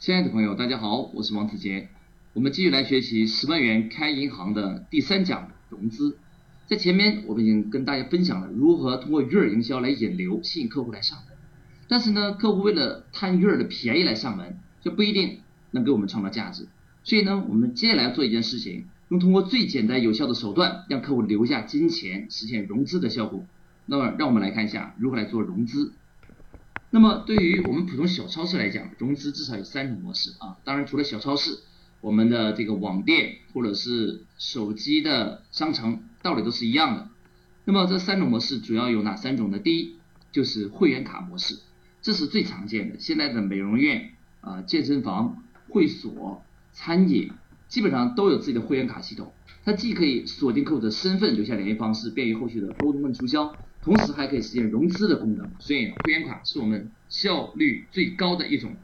[0.00, 1.90] 亲爱的朋友，大家好，我是王子杰。
[2.32, 6.16] 我们继续来学习十万元开银行的第三讲融资。
[6.66, 11.36] 在前面我们已经跟大家分享了如何通过鱼饵营销来引流，吸引客户来上门。
[11.86, 15.40] 但是呢，客户为了贪鱼饵的便宜来上门，就不一定
[15.72, 16.66] 能给我们创造价值。
[17.04, 23.44] 所以呢，我们接下来要做一件事情，用通过最简单有效的手段，让客户留下金钱，实现融资的效果。
[23.84, 25.92] 那么，让我们来看一下如何来做融资。
[26.92, 30.56] 那么对于我们普通小超市来讲，融资至少有三种模式啊。
[30.64, 31.60] 当然，除了小超市，
[32.00, 37.08] 我们的这个网店或者是手机的商城，道理都是一样的。
[37.64, 39.58] 那么这三种模式主要有哪三种呢？
[39.60, 39.96] 第一
[40.32, 41.60] 就是会员卡模式，
[42.02, 42.98] 这是最常见的。
[42.98, 44.10] 现在的美容院
[44.40, 47.30] 啊、健身房、会所、餐饮
[47.68, 49.32] 基本上都有自己的会员卡系统，
[49.64, 53.54] 它既可以锁定客户的身份，留下联系方式，便于后续的沟通跟促销。
[53.82, 58.76] 同时还可以实现融资的功能，所以会员卡是我们效率最高的一种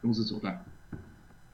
[0.00, 0.64] 融资手段。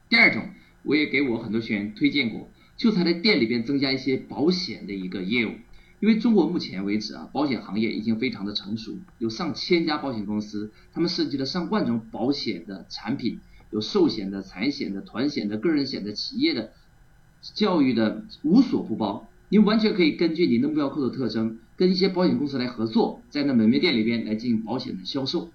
[0.09, 0.51] 第二种，
[0.83, 5.53] 我也给我很多学员推荐过，就他在店里边增加一些保险的一个业务。
[6.01, 13.39] 因为中国目前为止啊，保险行业已经非常的成熟，有上千家保险公司，他们设计了上万种保险的产品，
[13.71, 16.73] 有寿险的、财险的、团险的、个人险的、企业的、
[17.55, 19.29] 教育的，无所不包。
[19.51, 25.49] 您完全可以根据您的目标客户特征，跟一些保险公司来合作，在那门面店里边来进行保险的销售。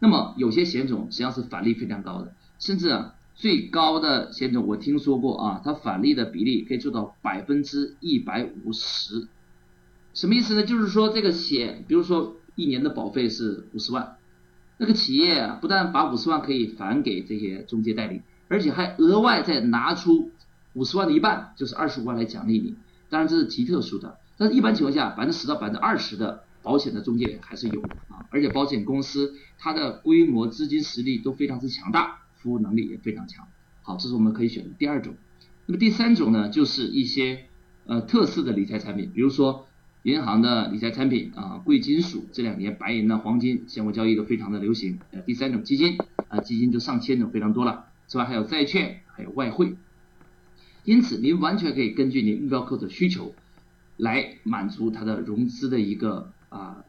[0.00, 9.28] 那么有些险种实际上是返利非常高的，甚至最高的险种我听说过啊，它返利的比例可以做到百分之一百五十。
[10.12, 10.62] 什么意思呢？
[10.62, 14.16] 就是说这个险，比如说一年的保费是五十万，
[14.76, 20.30] 那个企业啊不但把五十万可以返给这些中介代理，而且还额外再拿出
[20.74, 22.74] 五十万的一半，就是二十五万来奖励你。
[23.08, 33.46] 当然这是极特殊的，但一般情况下，百分之十到百分之二十的保险的中介还是有的啊，而且保险公司它的规模、资金实力都非常之强大，服务能力也非常强。
[33.82, 35.14] 好，这是我们可以选的第二种。
[35.66, 37.44] 那么第三种呢，就是一些
[37.86, 39.68] 呃特色的理财产品，比如说
[40.02, 44.98] 银行的理财产品啊，贵金属这两年白银呢、黄金现货交易都非常的流行。
[45.12, 47.84] 呃，第三种基金啊，基金就上千种，非常多了。
[48.08, 49.76] 此外还有债券，还有外汇。
[50.84, 53.32] 因此，您完全可以根据您目标客户的需求，
[53.96, 56.84] 来满足他的融资的一个啊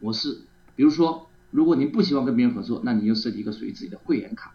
[0.00, 0.42] 模式。
[0.76, 4.54] 比如说，如果您不希望跟别人合作，那您就设计一个属于自己的会员卡。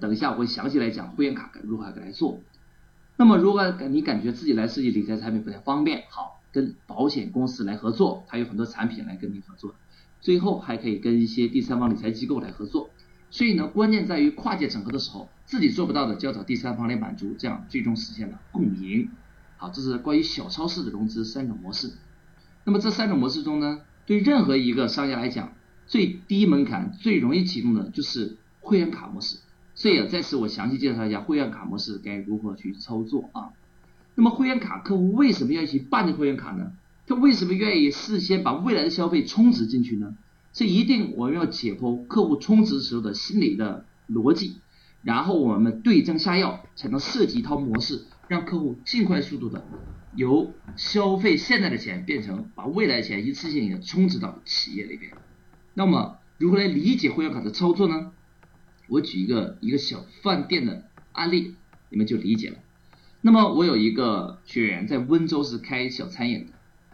[0.00, 2.40] 等一下我会详细来讲会员卡该如何来做。
[3.16, 9.74] 那么，如果你感觉自己来设计理财产品不太方便，好，跟保险公司来合作，它有很多产品来跟您合作。
[10.20, 12.90] 最后还可以跟一些第三方理财机构来合作。
[13.30, 15.28] 所以呢，关键在于跨界整合的时候。
[15.46, 19.10] 自己做不到的，就要找第三方来满足，这样最终实现了共赢。
[19.64, 21.90] 啊，这是关于小超市的融资三种模式。
[22.64, 25.52] 那么这三种模式中呢，对任何一个商家来讲，
[25.86, 29.38] 最低门槛、最容易启动的就是会员卡模式。
[29.74, 33.50] 所以啊在此我详细介绍一下会员卡模式该如何去操作啊。
[34.14, 36.72] 那么会员卡客户为什么愿意去办这会员卡呢？
[37.06, 40.14] 他为什么愿意事先把未来的消费充值进去呢？
[40.52, 44.56] 这一定我们要解剖客户充值时候的心理的逻辑。
[45.02, 49.64] 然后我们对症下药，才能设计一套模式，让客户尽快速度的
[50.14, 55.12] 由消费现在的钱变成把未来钱一次性的充值到企业里边。
[55.74, 58.12] 那么如何来理解会员卡的操作呢？
[58.88, 61.54] 我举一个一个小饭店的案例，
[61.88, 62.58] 你们就理解了。
[63.22, 66.52] 那么我有一个学员在温州是开小餐饮的，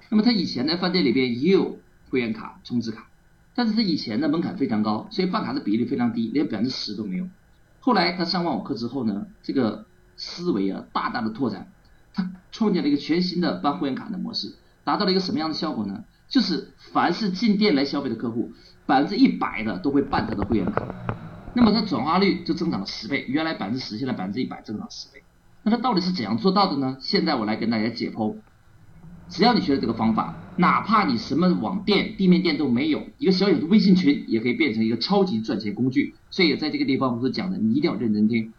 [0.09, 3.09] 那么他以前在饭店里边也有会员卡充值卡，
[3.55, 7.29] 但是他以前的门槛非常高，所以办卡的比例非常低，连百分之十都没有。
[7.81, 9.87] 后来他上完我课之后呢，这个
[10.21, 11.73] 思维啊大大的拓展，
[12.13, 14.55] 他创建了一个全新的办会员卡的模式，
[14.85, 16.05] 达到了一个什么样的效果呢？
[16.29, 18.53] 就是凡是进店来消费的客户，
[18.87, 20.87] 百分之一百的都会办他的会员卡，
[21.55, 25.23] 那么它转化率就增长了十倍，原来百分之十，现在百分之一百增长十倍。
[25.63, 26.99] 那他到底是怎样做到的呢？
[27.01, 28.37] 现在我来跟大家解剖。
[29.29, 36.15] 只要你学了这个方法，哪怕你什么网店、地面店都没有，一个小小的微信群也可以变成一个超级赚钱工具。
[36.31, 38.53] 所以在这个地方我所讲的，你一定要认真听。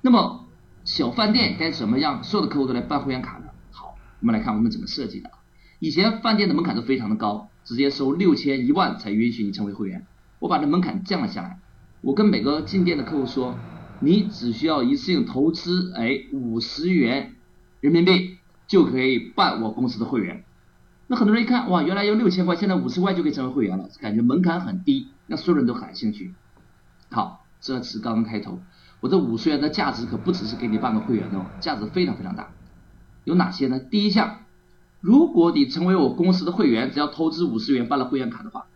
[0.00, 0.47] 那么
[0.88, 3.48] 小饭店该怎么样，所有的客户都来办会员卡呢？
[3.70, 5.30] 好，我们来看我们怎么设计的。
[5.80, 10.06] 以前饭店的门槛都非常的高，直接收六千一万才允许你成为会员。
[10.38, 11.58] 我把这门槛降了下来，
[12.00, 13.54] 我跟每个进店的客户说，
[14.00, 17.34] 你只需要一次性投资哎五十元
[17.80, 18.38] 人民币。
[18.66, 20.44] 就可以办我公司的会员，
[21.06, 26.34] 那很多人一看，哇，原来要六千块，现在五十块就可以成为会员了，感觉门槛很低，那所有人都感兴趣。
[27.10, 28.60] 好，这是刚刚开头，
[29.00, 32.50] 我这五十元的价值可不只是给你办个会员哦，价值非常非常大。
[33.24, 33.78] 有哪些呢？
[33.78, 34.40] 第一项，
[35.00, 38.66] 如果你成为我公司的会员，只要投资五十元办了会员卡的话，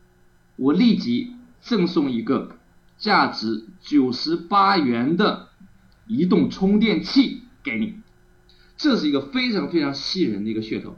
[0.56, 2.56] 我立即赠送一个
[2.98, 5.48] 价值九十八元的
[6.06, 7.96] 移动充电器给你。
[8.76, 10.96] 这是一个非常非常吸引人的一个噱头，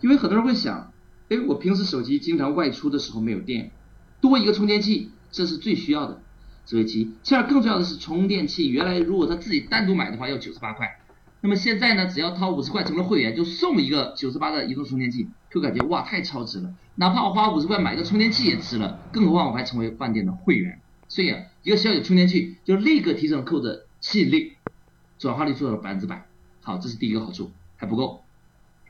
[0.00, 0.92] 因为很多人会想，
[1.28, 3.72] 哎，我平时手机经常外出的时候没有电，
[4.20, 6.20] 多一个充电器，这是最需要的，
[6.66, 7.12] 这为其。
[7.22, 10.98] 其二，更重要的是充电器，原来如果他自己单独买的话要九十八块。
[11.40, 16.74] 那么现在呢，只要掏五十块成了会员，就送一个九十八的移动充电器，就感觉哇太超值了。
[16.94, 20.80] 哪怕我花五十块买个充电器也值了，更何况我还成为饭店的会员。
[21.06, 24.54] 所以啊，一个小小的充电器就立刻提升了客户的吸引力，
[25.18, 26.26] 转化率做到了百分之百。
[26.62, 28.22] 好，这是第一个好处，还不够。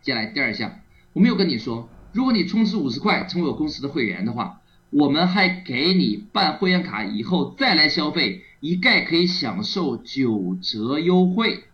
[0.01, 0.79] 接下来第二项，
[1.13, 4.61] 我没有跟你说，如果你充值五十块成为我公司的会员的话，
[4.95, 11.65] 我们还给你办会员卡以后再来消费，一概可以享受九折优惠。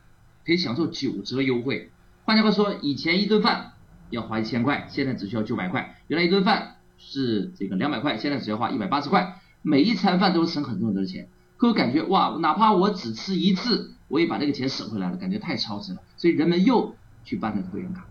[0.46, 1.90] 可以享受九折优惠。
[2.25, 3.72] 换句话说，以前一顿饭
[4.08, 5.96] 要花一千块，现在只需要九百块。
[6.08, 9.38] 原来一顿饭是这个两百块，现在只要花一百八十块。
[9.61, 11.28] 每一餐饭都省很多很多钱，
[11.58, 16.00] 客户感觉哇，哪怕我只吃一次，我也把这个钱省回来了，感觉太超值了。
[16.16, 18.06] 所以人们又去办这个会员卡。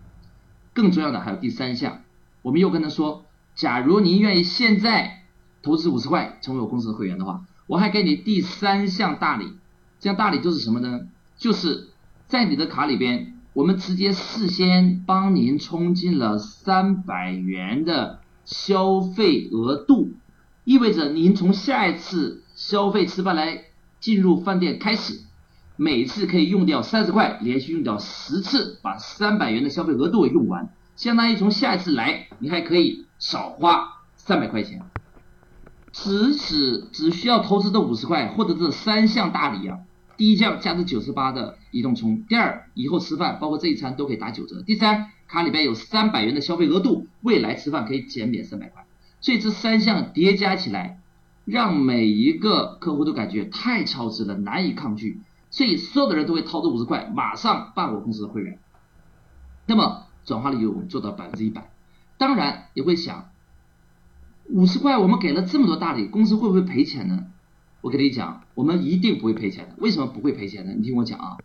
[0.72, 2.04] 更重要的还有第三项，
[2.42, 3.26] 我们又跟他说，
[3.60, 5.20] 假如您愿意现在
[5.62, 9.52] 投资五十块成为我公司的会员的话，我还给你第三项大礼。
[9.98, 11.00] 这样大礼就是什么呢？
[11.36, 11.88] 就是。
[12.26, 20.12] 在你的卡里边，我们直接事先帮您充进了三百元的消费额度，
[20.64, 23.64] 意味着您从下一次消费吃饭来
[23.98, 25.20] 进入饭店开始，
[25.76, 34.82] 每次可以用掉三十块，连续用掉十次，把三百元的消费额度用完，相当于从下一次来，你还可以少花三百块钱，
[35.92, 39.78] 只只只需要投资这五十块，获得这三项大礼啊。
[40.16, 48.84] 第一项价值九十八的移动充，第二以后吃饭包括这一餐都可以打九折，第三卡里边有三百元的消费额度，未来吃饭可以减免三百块，
[49.22, 51.00] 所以这三项叠加起来，
[51.46, 58.58] 让每一个客户都感觉太超值了，难以抗拒，所以所有的人都会掏这五十块，马上办我公司的会员，
[59.64, 61.70] 那么转化率就做到百分之一百，
[62.20, 63.30] 当然也会想，
[64.50, 67.24] 五十块我们给了这么多大礼，公司会不会赔钱呢？
[67.80, 69.74] 我跟你讲，我们一定不会赔钱的。
[69.78, 70.74] 为什么不会赔钱呢？
[70.76, 71.38] 你听我讲啊。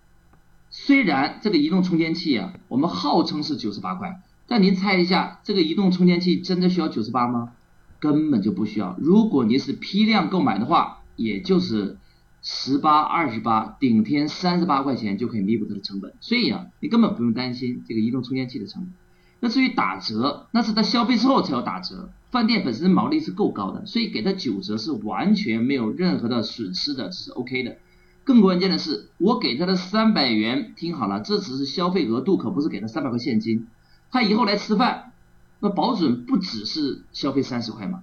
[0.69, 7.53] 虽然这个移动充电器啊，我们号称是九十八块，但您猜一下，这个移动充电器真的需要九十八吗？
[8.01, 8.97] 根本就不需要。
[8.99, 11.97] 如果您是批量购买的话，也就是
[12.41, 16.13] 十八、二十八，顶天三十八块钱就可以弥补它的成本。
[16.19, 18.91] 所以啊，你根本不用担心这个移动充电器的成本。
[19.39, 22.09] 那至于打折，那是他消费之后才有打折。
[22.31, 27.77] 饭店本身毛利是够高的，所以给他九折是完全没有任何的损失的，这是 OK 的。
[28.23, 33.67] 更关键的是，我给他的三百元，听好了，这只是消费额度，可不是给他三百块现金。
[34.11, 35.11] 他以后来吃饭，
[35.59, 38.01] 那保准不只是消费三十块嘛。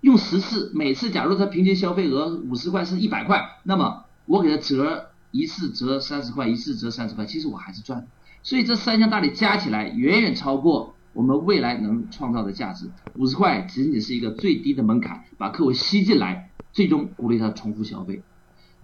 [0.00, 8.06] 用十次，每次假如他平均消费额五十块是一百块，那么我给他折一次折三十块，一次折三十块，其实我还是赚的。
[8.44, 12.90] 所以这三项大礼加起来远远超过我们未来能创造的价值。
[13.16, 18.22] 五十块仅仅是一个最低的门槛，把客户吸进来，最终鼓励他重复消费。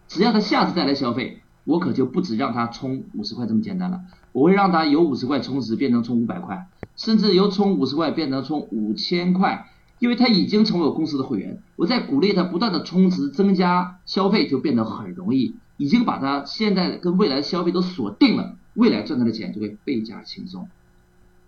[0.08, 4.00] 只要他下次再来消费，我可就不止让他充五十块这么简单了，
[4.32, 6.66] 我会让他由五十块充值变成充五百块，
[6.96, 9.66] 甚至由充五十块变成充五千块，
[9.98, 11.62] 因为他已经成为我公司的会员。
[11.76, 18.56] 我在鼓励他不断的充值增加消费，就变得很容易，已经把他现在跟未来的消费都锁定了。
[18.80, 20.66] 未来赚他的钱就会倍加轻松，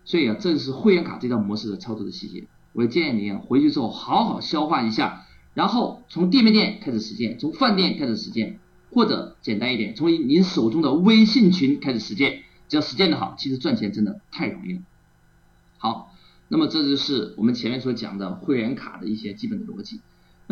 [0.04, 2.44] 所以啊，这是会员卡这套模式的操作的细节。
[2.74, 8.58] 我建议您回去之后好好消化一下，然后从店面店开始实践，从饭店开始实践，
[8.90, 12.42] 或者简单一点，从您手中的微信群开始实践。
[12.68, 14.80] 只要实践的好，其实赚钱真的太容易了。
[15.78, 16.14] 好，
[16.48, 20.00] 那么这就是我们前面所讲的会员卡的一些基本的逻辑。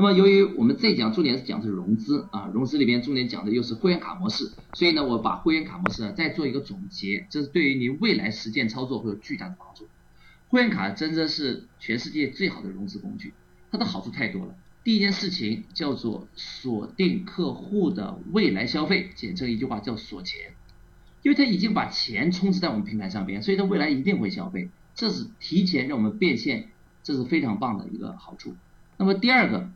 [0.00, 9.86] 那么，由于我们这讲重点是讲的是融资啊，融资里边重点讲的又是会员卡模式，所以呢，我把会员卡模式呢再做一个总结，这是对于您未来实践操作会有巨大的帮助。
[10.48, 13.34] 会员卡真的是全世界最好的融资工具，
[13.70, 14.54] 它的好处太多了。
[14.82, 20.54] 第一件事情叫做锁定客户的未来消费，简称一句话叫锁钱，
[21.20, 26.70] 因为他已经把钱充值在我们平台上边，所以他未来一定会消费，这是提前让我们变现，
[27.02, 28.56] 这是非常棒的一个好处。
[28.96, 29.68] 那么第二个。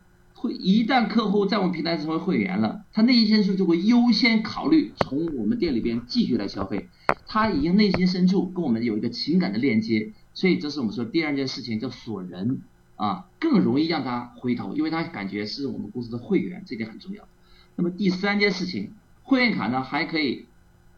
[0.49, 6.89] 一旦客户在我们平台成为会员了，他内心深处就会优先考虑从我们店里边继续来消费。
[7.27, 12.61] 他已经内心深处跟我们有一个情感的链接，所以这是我们说第二件事情叫锁人
[12.95, 17.27] 啊，更容易让他回头，因为他感觉是我们公司的会员，这点很重要。
[17.75, 18.91] 那么第三件事情，
[19.23, 20.45] 会员卡呢还可以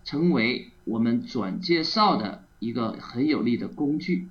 [0.04, 4.28] 成为我们转介绍的一个很有力的工具。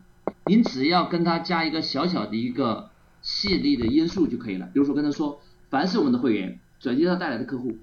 [0.47, 2.91] 您只要跟他加一个小小的一个。
[3.27, 4.67] 吸引力的因素就可以了。
[4.73, 7.77] 比如说跟他说，凡是我们的会员转介绍带来的客户，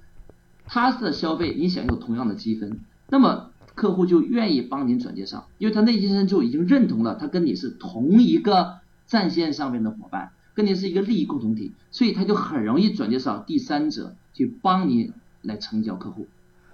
[0.66, 16.28] 他的消费你享有同样的积分，那么客户就愿意帮您转介绍，因为他内心深处已经认同了他跟你是同一个战线上面的伙伴，跟你是一个利益共同体，所以他就很容易转介绍第三者去帮你来成交客户。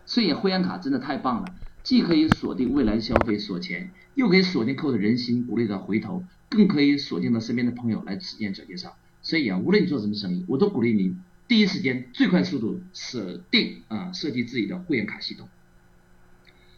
[0.06, 1.48] 所以会员卡真的太棒了，
[1.82, 8.98] 既可以锁定未来消费锁钱，又可以锁定客户的人心，鼓励他回头，更可以锁定到身边的朋友来直接转介绍。
[9.22, 11.16] 所以啊，无论你做什么生意，我都鼓励你
[11.48, 15.48] 第一时间最快速度设定啊设计自己的会员卡系统。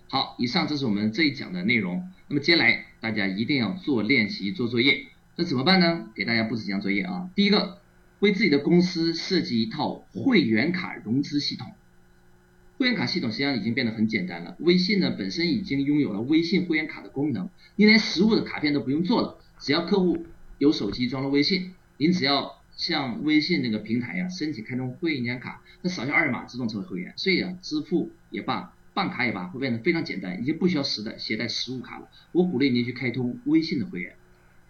[0.08, 2.10] 好，以上这是我们这一讲的内容。
[2.28, 6.10] 那么接下来大家一定要做练习做作业，那怎么办呢？
[6.16, 7.30] 给大家布置几项作业啊。
[7.36, 7.80] 第一个，
[8.20, 11.72] 为自己的公司设计一套会员卡融资系统。
[12.78, 14.56] 会员卡系统实际上已经变得很简单了。
[14.60, 20.25] 微信呢本身已经拥有了微信会员卡的功能，你连实物的卡片都不用做了，只要客户
[20.58, 27.13] 有手机装了微信，您只要向微信那个平台呀申请开通会员卡，那扫下二维码自动成为会员。
[27.15, 32.10] 所以啊，支付也罢，办卡也罢，会变得非常简单，已经不需要实的携带实物卡了。
[32.32, 34.15] 我鼓励您去开通微信的会员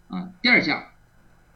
[0.08, 0.30] 啊。
[0.42, 0.84] 第二项，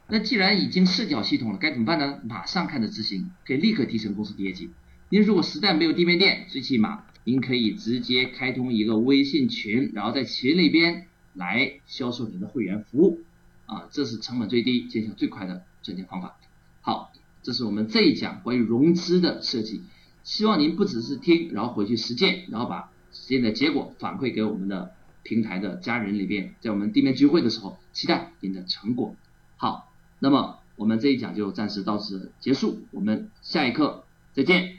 [0.07, 2.19] 那既然已经设计好系统了，该怎么办呢？
[2.23, 4.71] 马上开始执行，可以立刻提升公司的业绩。
[5.09, 13.21] 您如果实在没有地面店，最起码您可以直接开通一个微信群，然后在群里边来销售您的会员服务，
[13.67, 16.35] 啊，这是成本最低、见效最快的赚钱方法。
[16.81, 17.11] 好，
[17.43, 19.83] 这是我们这一讲关于融资的设计，
[20.23, 29.15] 希望您不只是听，然后回去实践，然后把实践的结果反馈给我们的平台的家人里边，在我们地面聚会的时候，期待您的成果。
[29.57, 34.76] 好，那么我们这一讲就暂时到此结束，我们下一课再见。